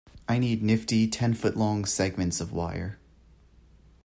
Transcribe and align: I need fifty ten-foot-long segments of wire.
I 0.27 0.39
need 0.39 0.61
fifty 0.61 1.07
ten-foot-long 1.07 1.85
segments 1.85 2.41
of 2.41 2.51
wire. 2.51 2.97